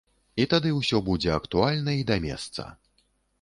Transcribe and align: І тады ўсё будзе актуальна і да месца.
І 0.43 0.45
тады 0.53 0.71
ўсё 0.77 1.01
будзе 1.09 1.29
актуальна 1.35 1.91
і 1.99 2.07
да 2.09 2.19
месца. 2.25 2.67